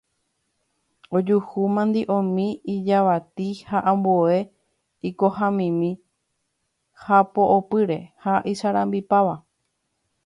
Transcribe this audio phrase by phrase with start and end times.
[1.17, 2.15] Ojuhu imandi'o,
[2.75, 4.37] ijavati ha ambue
[5.11, 5.91] ikogamimi
[7.05, 9.35] hapo'opyre ha isarambipáva.